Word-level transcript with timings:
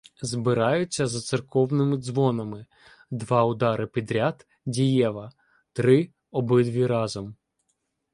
Збираються 0.21 1.07
за 1.07 1.19
церковними 1.21 1.97
дзвонами: 1.97 2.65
два 3.11 3.43
удари 3.43 3.87
підряд— 3.87 4.47
дієва, 4.65 5.31
три— 5.73 6.09
обидві 6.31 6.85
разом. 6.87 7.35